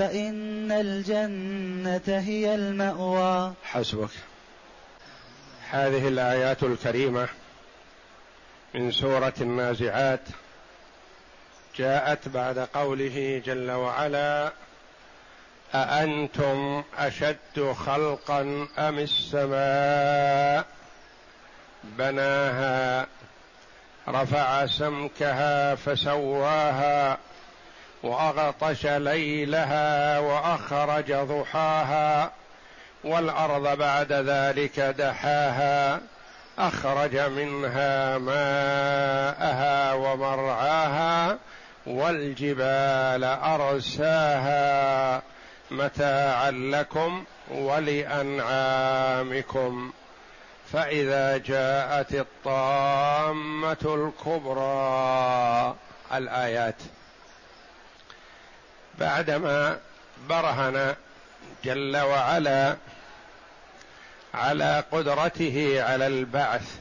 [0.00, 3.52] فإن الجنة هي المأوى.
[3.64, 4.10] حسبك.
[5.70, 7.28] هذه الآيات الكريمة
[8.74, 10.20] من سورة النازعات.
[11.76, 14.52] جاءت بعد قوله جل وعلا
[15.74, 20.66] أأنتم أشد خلقا أم السماء؟
[21.84, 23.06] بناها
[24.08, 27.18] رفع سمكها فسواها
[28.02, 32.30] وأغطش ليلها وأخرج ضحاها
[33.04, 36.00] والأرض بعد ذلك دحاها
[36.58, 41.38] أخرج منها ماءها ومرعاها
[41.86, 45.22] والجبال أرساها
[45.70, 49.10] متاعا لكم ولأنعامكم.
[50.72, 55.74] فإذا جاءت الطامة الكبرى
[56.14, 56.76] الآيات.
[59.00, 59.78] بعدما
[60.28, 60.94] برهن
[61.64, 62.76] جل وعلا
[64.34, 66.78] على قدرته على البعث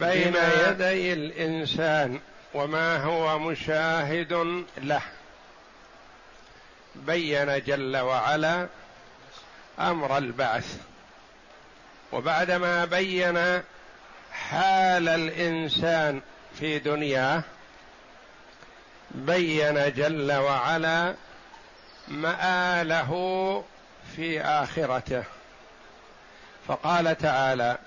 [0.00, 0.34] بين
[0.66, 2.20] يدي الإنسان
[2.54, 5.02] وما هو مشاهد له.
[6.94, 8.68] بين جل وعلا
[9.80, 10.78] أمر البعث.
[12.12, 13.62] وبعدما بين
[14.32, 16.20] حال الإنسان
[16.58, 17.42] في دنياه
[19.14, 21.14] بين جل وعلا
[22.08, 23.64] مآله
[24.16, 25.24] في آخرته.
[26.68, 27.78] فقال تعالى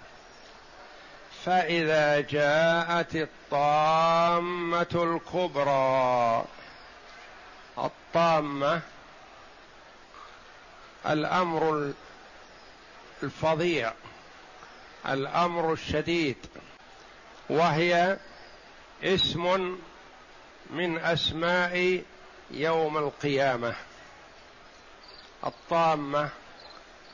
[1.46, 6.46] فإذا جاءت الطامة الكبرى
[7.78, 8.82] الطامة
[11.10, 11.94] الأمر
[13.24, 13.94] الفظيع
[15.10, 16.38] الأمر الشديد
[17.50, 18.18] وهي
[19.04, 19.78] اسم
[20.70, 22.04] من أسماء
[22.52, 23.76] يوم القيامة.
[25.46, 26.30] الطامة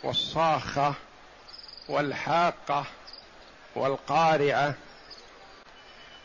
[0.03, 0.93] والصاخة
[1.89, 2.85] والحاقة
[3.75, 4.73] والقارعة.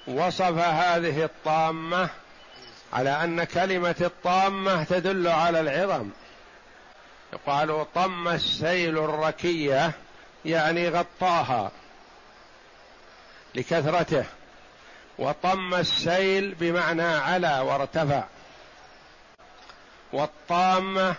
[0.06, 2.08] وصف هذه الطامة
[2.92, 6.10] على أن كلمة الطامة تدل على العظم.
[7.32, 9.92] يقال طم السيل الركية
[10.44, 11.70] يعني غطاها
[13.54, 14.24] لكثرته.
[15.18, 18.24] وطم السيل بمعنى علا وارتفع.
[20.12, 21.14] والطامه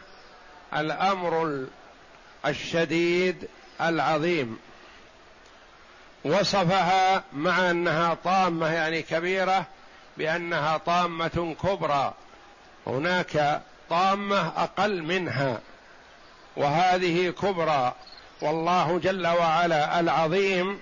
[0.74, 1.66] الأمر
[2.46, 3.48] الشديد
[3.82, 4.60] العظيم.
[6.26, 9.66] وصفها مع أنها طامة يعني كبيرة
[10.18, 12.14] بأنها طامة كبرى.
[12.88, 15.60] هناك طامة أقل منها.
[16.58, 17.94] وهذه كبرى.
[18.42, 20.81] والله جل وعلا العظيم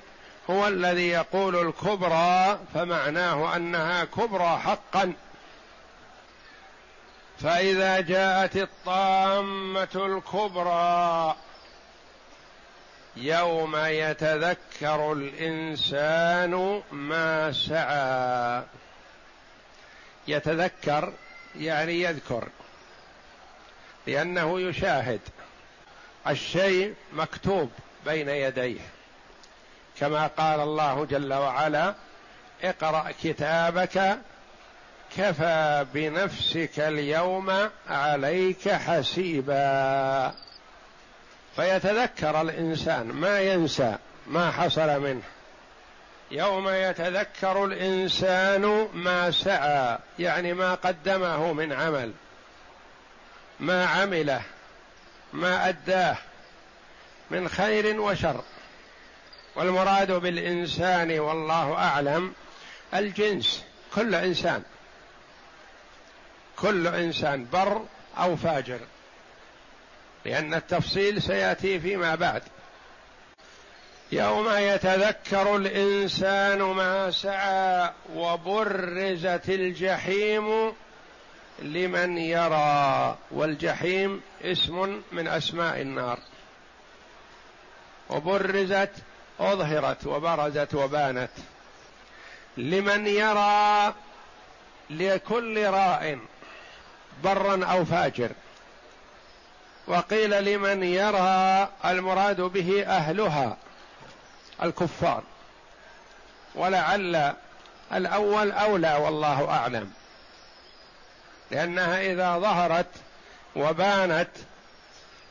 [0.49, 5.13] هو الذي يقول الكبرى فمعناه أنها كبرى حقا.
[7.39, 11.35] فإذا جاءت الطامة الكبرى
[13.15, 18.63] يوم يتذكر الإنسان ما سعى.
[20.27, 21.13] يتذكر
[21.59, 22.47] يعني يذكر
[24.07, 25.21] لأنه يشاهد.
[26.27, 27.71] الشيء مكتوب
[28.05, 28.96] بين يديه.
[29.99, 31.93] كما قال الله جل وعلا
[32.63, 34.17] اقرأ كتابك
[35.17, 40.33] كفى بنفسك اليوم عليك حسيبا.
[41.55, 43.95] فيتذكر الإنسان ما ينسى
[44.27, 45.21] ما حصل منه.
[46.31, 52.11] يوم يتذكر الإنسان ما سعى يعني ما قدمه من عمل
[53.59, 54.41] ما عمله
[55.33, 56.17] ما أداه
[57.31, 58.43] من خير وشر.
[59.57, 62.33] والمراد بالإنسان والله أعلم
[62.93, 63.63] الجنس
[63.95, 64.63] كل إنسان
[66.55, 67.85] كل إنسان بر
[68.17, 68.79] أو فاجر
[70.25, 72.43] لأن التفصيل سيأتي فيما بعد.
[74.11, 80.73] يوم يتذكر الإنسان ما سعى وبرزت الجحيم
[81.59, 86.19] لمن يرى والجحيم اسم من أسماء النار.
[88.09, 88.91] وبرزت
[89.39, 91.29] أظهرت وبرزت وبانت
[92.57, 93.93] لمن يرى
[94.89, 96.19] لكل راء
[97.23, 98.31] برا أو فاجر.
[99.87, 103.57] وقيل لمن يرى المراد به أهلها
[104.63, 105.23] الكفار.
[106.55, 107.33] ولعل
[107.93, 109.91] الأول أولى والله أعلم.
[111.51, 112.89] لأنها إذا ظهرت
[113.55, 114.29] وبانت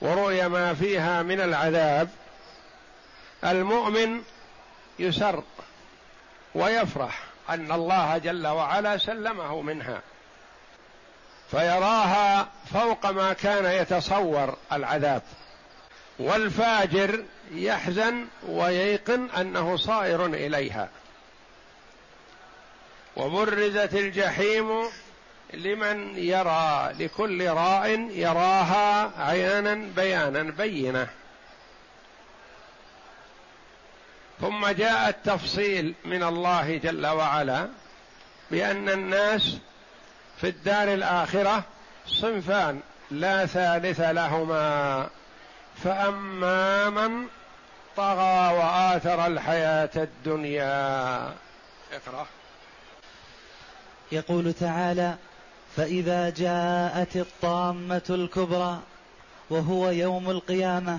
[0.01, 2.09] ورؤي ما فيها من العذاب
[3.45, 4.23] المؤمن
[4.99, 5.43] يسر
[6.55, 10.01] ويفرح أن الله جل وعلا سلمه منها
[11.51, 15.23] فيراها فوق ما كان يتصور العذاب
[16.19, 20.89] والفاجر يحزن وييقن أنه صائر إليها.
[23.17, 24.83] وبرزت الجحيم
[25.55, 31.09] لمن يرى لكل راء يراها عيانا بيانا بينه
[34.41, 37.69] ثم جاء التفصيل من الله جل وعلا
[38.51, 39.57] بأن الناس
[40.41, 41.65] في الدار الآخرة
[42.07, 42.81] صنفان
[43.11, 45.09] لا ثالث لهما
[45.85, 47.27] فأما من
[47.97, 51.35] طغى وآثر الحياة الدنيا.
[51.93, 52.27] اقرأ.
[54.13, 55.17] يقول تعالى
[55.77, 58.81] فإذا جاءت الطامة الكبرى
[59.51, 60.99] وهو يوم القيامة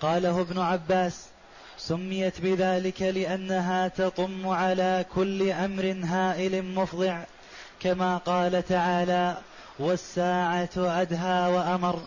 [0.00, 1.26] قاله ابن عباس
[1.80, 7.22] سميت بذلك لأنها تطم على كل أمر هائل مفضع
[7.80, 9.36] كما قال تعالى
[9.78, 12.02] والساعة أدهى وأمر.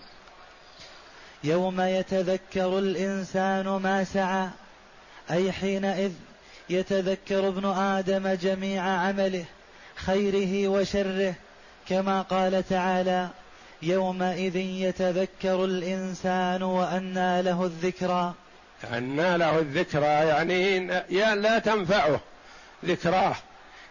[1.44, 4.50] يوم يتذكر الإنسان ما سعى
[5.31, 6.12] أي حينئذ
[6.70, 9.46] يتذكر ابن آدم جميع عمله
[9.96, 11.34] خيره وشره
[11.90, 13.30] كما قال تعالى
[13.81, 18.34] يومئذ يتذكر الإنسان وأنى له الذكرى.
[18.91, 20.80] أنى له الذكرى يعني
[21.35, 22.19] لا تنفعه
[22.85, 23.35] ذكراه.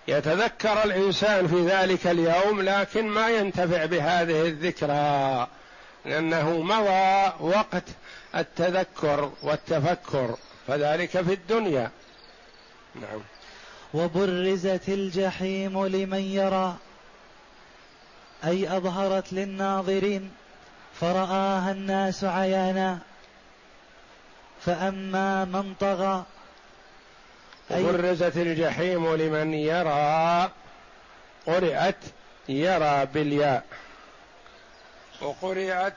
[0.09, 5.47] يتذكر الإنسان في ذلك اليوم لكن ما ينتفع بهذه الذكرى
[6.05, 7.85] لأنه مضى وقت
[8.37, 10.37] التذكر والتفكر
[10.67, 11.91] فذلك في الدنيا.
[12.95, 13.21] نعم.
[13.95, 16.77] وبرزت الجحيم لمن يرى
[18.45, 20.31] أي أظهرت للناظرين
[21.01, 22.99] فرآها الناس عيانا
[24.67, 26.25] فأما من طغى
[27.71, 30.51] وبرزت الجحيم لمن يرى
[31.47, 31.97] قرئت
[32.49, 33.65] يرى بالياء.
[35.23, 35.95] وقرئت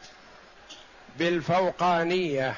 [1.20, 2.56] بالفوقانية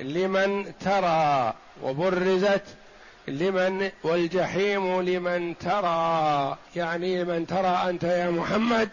[0.00, 2.64] لمن ترى وبرزت
[3.28, 6.56] لمن والجحيم لمن ترى.
[6.76, 8.88] يعني لمن ترى أنت يا محمد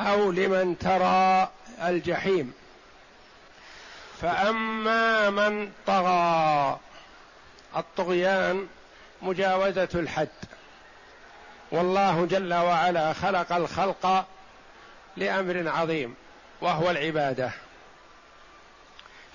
[0.00, 1.50] أو لمن ترى
[1.82, 2.52] الجحيم.
[4.22, 6.78] فأما من طغى.
[7.76, 8.66] الطغيان
[9.22, 10.28] مجاوزة الحد.
[11.70, 14.26] والله جل وعلا خلق الخلق
[15.16, 16.14] لأمر عظيم
[16.60, 17.50] وهو العبادة.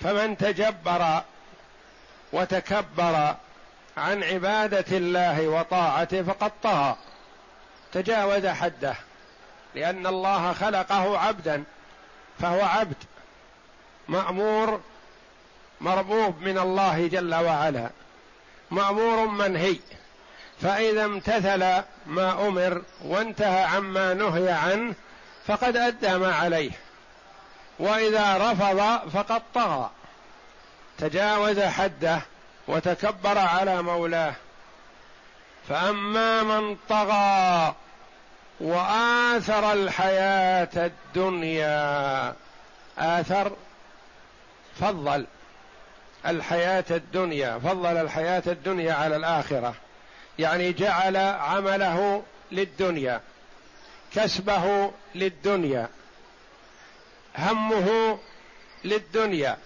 [0.02, 1.22] فمن تجبر
[2.34, 3.36] وتكبر
[3.98, 6.96] عن عبادة الله وطاعته فقد طغى.
[7.94, 8.96] تجاوز حده
[9.76, 11.64] لأن الله خلقه عبدا
[12.40, 12.96] فهو عبد.
[14.12, 14.82] مأمور
[15.82, 17.90] مربوب من الله جل وعلا
[18.72, 19.80] مأمور منهي.
[20.62, 24.94] فإذا امتثل ما أمر وانتهى عما نهي عنه
[25.48, 26.72] فقد ادى ما عليه
[27.80, 29.90] وإذا رفض فقد طغى.
[30.98, 32.22] تجاوز حده
[32.68, 34.34] وتكبر على مولاه.
[35.70, 37.76] فأما من طغى
[38.60, 42.36] وآثر الحياة الدنيا
[42.98, 43.52] آثر
[44.80, 45.26] فضل
[46.26, 49.76] الحياة الدنيا فضل الحياة الدنيا على الآخرة.
[50.40, 53.22] يعني جعل عمله للدنيا
[54.16, 55.90] كسبه للدنيا
[57.38, 58.20] همه
[58.84, 59.58] للدنيا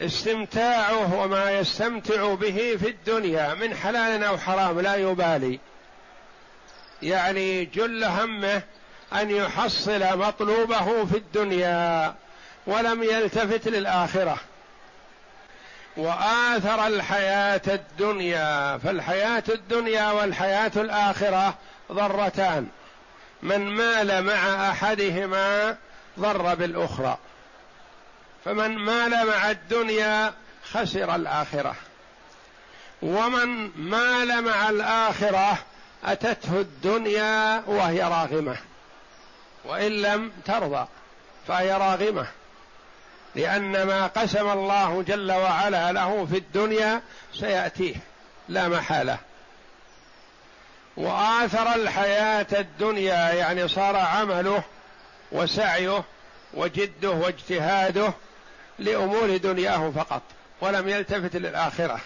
[0.00, 5.60] استمتاعه وما يستمتع به في الدنيا من حلال أو حرام لا يبالي.
[7.02, 8.62] يعني جل همه
[9.12, 12.14] أن يحصل مطلوبه في الدنيا.
[12.68, 14.36] ولم يلتفت للآخرة.
[15.96, 21.54] وآثر الحياة الدنيا فالحياة الدنيا والحياة الآخرة
[21.92, 22.66] ضرتان.
[23.42, 25.76] من مال مع أحدهما
[26.18, 27.18] ضر بالأخرى.
[28.44, 30.32] فمن مال مع الدنيا
[30.72, 31.74] خسر الآخرة.
[33.02, 35.58] ومن مال مع الآخرة
[36.04, 38.56] أتته الدنيا وهي راغمة.
[39.64, 40.86] وإن لم ترضى
[41.48, 42.26] فهي راغمة.
[43.38, 47.02] لأن ما قسم الله جل وعلا له في الدنيا
[47.34, 47.94] سيأتيه
[48.48, 49.18] لا محالة.
[50.96, 54.62] وآثر الحياة الدنيا يعني صار عمله
[55.32, 56.04] وسعيه
[56.54, 58.12] وجده واجتهاده
[58.78, 60.22] لأمور دنياه فقط
[60.60, 62.00] ولم يلتفت للآخرة.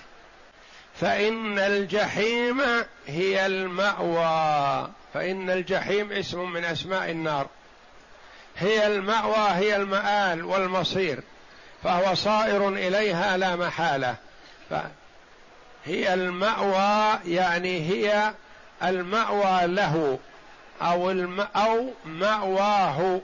[1.01, 2.63] فإن الجحيم
[3.07, 7.47] هي المأوى فإن الجحيم اسم من أسماء النار.
[8.57, 11.23] هي المأوى هي المآل والمصير
[11.83, 14.17] فهو صائر إليها لا محالة.
[14.71, 18.35] فهي المأوى يعني هي
[18.83, 20.19] المأوى له
[20.83, 21.11] أو
[21.57, 23.21] أو مأواه.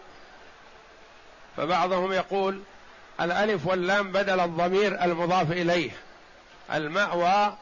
[1.57, 2.63] فبعضهم يقول
[3.21, 5.91] الألف واللام بدل الضمير المضاف إليه.
[6.75, 7.57] المأوى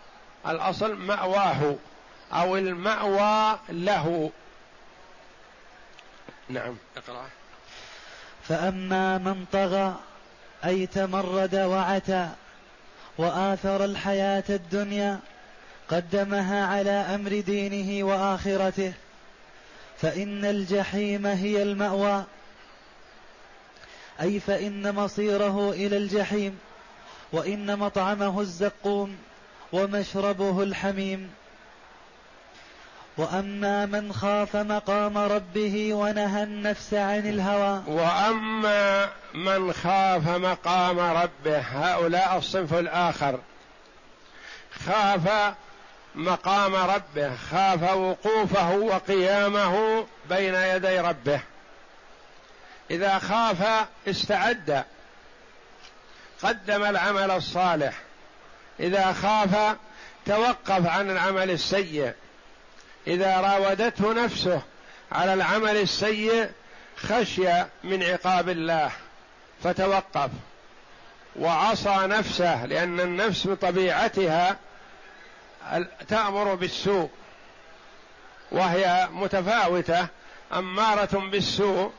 [0.46, 1.76] الأصل مأواه
[2.32, 4.30] أو المأوى له.
[6.48, 6.76] نعم.
[6.96, 7.26] اقرأ.
[8.48, 9.94] فأما من طغى
[10.64, 12.28] أي تمرد وعتى
[13.18, 15.18] وآثر الحياة الدنيا
[15.88, 18.92] قدمها على أمر دينه وآخرته
[20.00, 22.24] فإن الجحيم هي المأوى.
[24.20, 26.58] أي فإن مصيره إلى الجحيم
[27.32, 29.16] وإن مطعمه الزقوم
[29.72, 31.30] ومشربه الحميم.
[33.16, 42.36] وأما من خاف مقام ربه ونهى النفس عن الهوى وأما من خاف مقام ربه هؤلاء
[42.38, 43.38] الصنف الآخر.
[44.86, 45.54] خاف
[46.14, 51.40] مقام ربه خاف وقوفه وقيامه بين يدي ربه.
[52.90, 54.84] إذا خاف استعد
[56.42, 57.94] قدم العمل الصالح.
[58.80, 59.76] إذا خاف
[60.26, 62.12] توقف عن العمل السيء.
[63.06, 64.62] إذا راودته نفسه
[65.12, 66.50] على العمل السيء
[66.96, 68.90] خشي من عقاب الله
[69.64, 70.30] فتوقف
[71.36, 74.56] وعصى نفسه لأن النفس بطبيعتها
[76.08, 77.10] تأمر بالسوء
[78.52, 80.06] وهي متفاوتة
[80.52, 81.92] أمارة بالسوء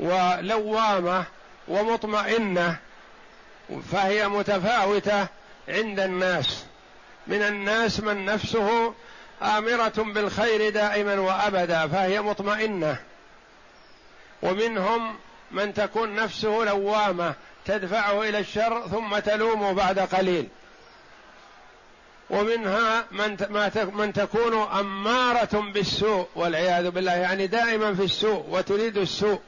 [0.00, 1.24] ولوامة
[1.68, 2.76] ومطمئنة
[3.92, 5.26] فهي متفاوتة
[5.68, 6.64] عند الناس.
[7.26, 8.94] من الناس من نفسه
[9.42, 12.96] آمرة بالخير دائما وأبدا فهي مطمئنة.
[14.42, 15.16] ومنهم
[15.50, 20.48] من تكون نفسه لوامة تدفعه إلى الشر ثم تلومه بعد قليل.
[22.30, 23.36] ومنها من
[23.92, 29.40] من تكون أمارة بالسوء والعياذ بالله يعني دائما في السوء وتريد السوء.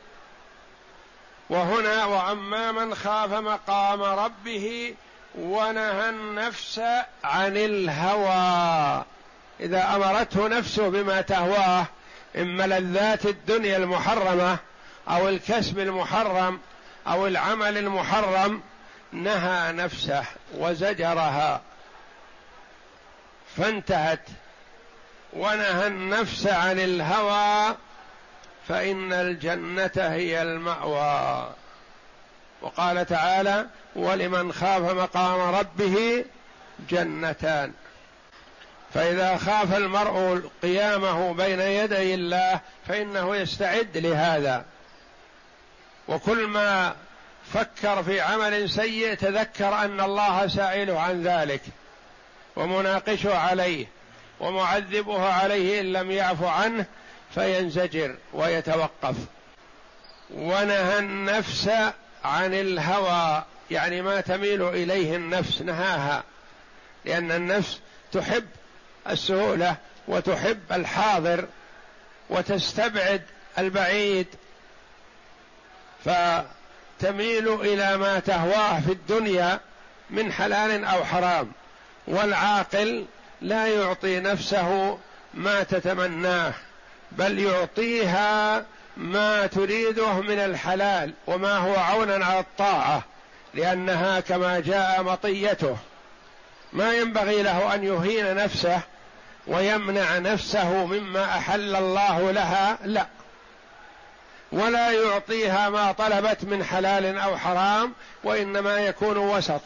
[1.51, 4.95] وهنا وأما من خاف مقام ربه
[5.39, 6.81] ونهى النفس
[7.25, 9.05] عن الهوى.
[9.61, 11.87] إذا أمرته نفسه بما تهواه
[12.37, 14.59] اما لذات الدنيا المحرمة
[15.09, 16.61] أو الكسب المحرم
[17.07, 18.63] أو العمل المحرم
[19.13, 20.25] نهى نفسه
[20.55, 21.61] وزجرها.
[23.57, 24.29] فانتهت.
[25.33, 27.77] ونهى النفس عن الهوى
[28.69, 31.51] فإن الجنة هي المأوى.
[32.63, 36.25] وقال تعالى ولمن خاف مقام ربه
[36.91, 37.73] جنتان
[38.95, 44.65] فإذا خاف المرء قيامه بين يدي الله فإنه يستعد لهذا.
[46.09, 46.95] وكل ما
[47.55, 51.63] فكر في عمل سيء تذكر أن الله سائله عن ذلك
[52.57, 53.87] ومناقشه عليه
[54.41, 56.85] ومعذبه عليه إن لم يعف عنه
[57.35, 59.17] فينزجر ويتوقف.
[60.31, 61.71] ونهى النفس
[62.25, 66.25] عن الهوى يعني ما تميل إليه النفس نهاها.
[67.05, 67.81] لأن النفس
[68.13, 68.47] تحب
[69.09, 69.77] السهولة
[70.09, 71.45] وتحب الحاضر
[72.31, 73.23] وتستبعد
[73.59, 74.27] البعيد.
[76.05, 79.61] فتميل إلى ما تهواه في الدنيا
[80.11, 81.53] من حلال أو حرام.
[82.07, 83.07] والعاقل
[83.41, 84.99] لا يعطي نفسه
[85.35, 86.53] ما تتمناه
[87.13, 88.65] بل يعطيها
[88.97, 93.03] ما تريده من الحلال وما هو عونا على الطاعة
[93.55, 95.77] لأنها كما جاء مطيته.
[96.73, 98.81] ما ينبغي له أن يهين نفسه
[99.47, 103.07] ويمنع نفسه مما أحل الله لها لا.
[104.53, 107.93] ولا يعطيها ما طلبت من حلال أو حرام
[108.25, 109.61] وإنما يكون وسط.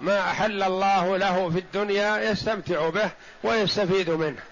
[0.00, 3.10] ما أحل الله له في الدنيا يستمتع به
[3.44, 4.42] ويستفيد منه.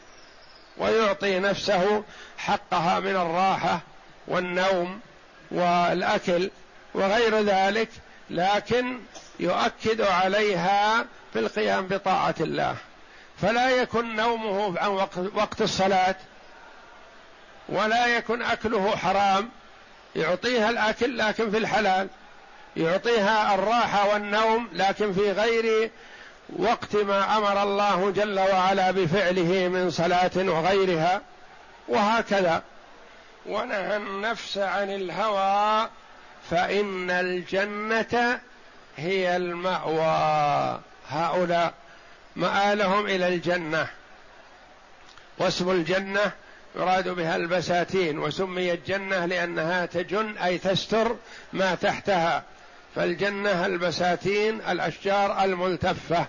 [0.78, 2.04] ويعطي نفسه
[2.38, 3.80] حقها من الراحة
[4.28, 5.00] والنوم
[5.50, 6.50] والأكل
[6.94, 7.88] وغير ذلك
[8.30, 8.98] لكن
[9.40, 12.76] يؤكد عليها في القيام بطاعة الله.
[13.42, 14.88] فلا يكن نومه عن
[15.34, 16.14] وقت الصلاة
[17.68, 19.48] ولا يكن أكله حرام.
[20.16, 22.08] يعطيها الأكل لكن في الحلال
[22.76, 25.90] يعطيها الراحة والنوم لكن في غير
[26.58, 31.20] وقت ما أمر الله جل وعلا بفعله من صلاة وغيرها
[31.88, 32.62] وهكذا.
[33.46, 35.88] ونهى النفس عن الهوى
[36.50, 38.40] فإن الجنة
[38.96, 40.80] هي المأوى.
[41.08, 41.74] هؤلاء
[42.36, 43.88] مآلهم إلى الجنة.
[45.38, 46.32] واسم الجنة
[46.76, 51.16] يراد بها البساتين وسميت جنه لأنها تجن أي تستر
[51.52, 52.42] ما تحتها.
[52.94, 56.26] فالجنة البساتين الأشجار الملتفة.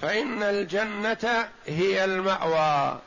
[0.00, 2.98] فإن الجنة هي المأوى.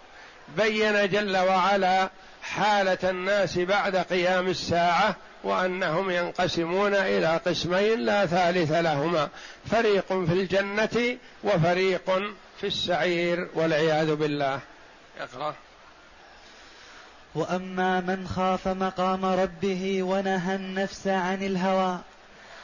[0.58, 2.10] بين جل وعلا
[2.43, 9.29] حالة الناس بعد قيام الساعة وأنهم ينقسمون إلى قسمين لا ثالث لهما.
[9.71, 12.12] فريق في الجنة وفريق
[12.62, 14.59] في السعير والعياذ بالله.
[15.19, 15.55] اقرأ.
[17.35, 22.00] وأما من خاف مقام ربه ونهى النفس عن الهوى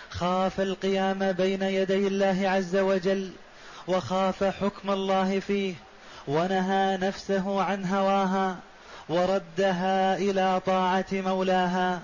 [0.09, 3.31] خاف القيام بين يدي الله عز وجل
[3.87, 5.73] وخاف حكم الله فيه
[6.27, 8.57] ونهى نفسه عن هواها
[9.09, 12.01] وردها إلى طاعة مولاها.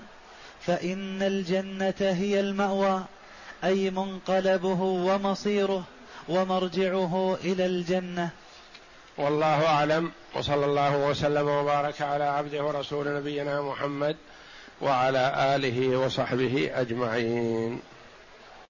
[0.66, 3.04] فإن الجنة هي المأوى
[3.64, 5.84] أي منقلبه ومصيره
[6.28, 8.30] ومرجعه إلى الجنة.
[9.18, 14.16] والله أعلم وصلى الله وسلم وبارك على عبده ورسول نبينا محمد
[14.80, 17.80] وعلى آله وصحبه أجمعين.